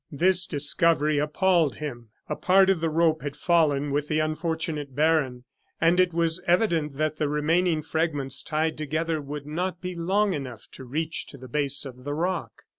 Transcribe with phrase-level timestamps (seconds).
[0.11, 2.09] This discovery appalled him.
[2.27, 5.43] A part of the rope had fallen with the unfortunate baron,
[5.79, 10.65] and it was evident that the remaining fragments tied together would not be long enough
[10.71, 12.63] to reach to the base of the rock.